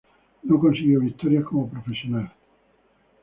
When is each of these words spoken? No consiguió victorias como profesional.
No 0.41 0.59
consiguió 0.59 0.99
victorias 0.99 1.43
como 1.43 1.69
profesional. 1.69 2.31